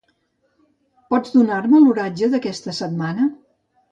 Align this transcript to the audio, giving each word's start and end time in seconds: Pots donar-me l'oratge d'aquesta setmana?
Pots 1.13 1.35
donar-me 1.35 1.83
l'oratge 1.83 2.31
d'aquesta 2.33 2.75
setmana? 2.79 3.31